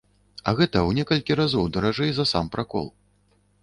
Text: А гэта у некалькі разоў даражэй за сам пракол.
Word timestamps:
А 0.47 0.53
гэта 0.59 0.77
у 0.87 0.95
некалькі 1.01 1.39
разоў 1.43 1.71
даражэй 1.79 2.11
за 2.19 2.29
сам 2.35 2.53
пракол. 2.57 2.95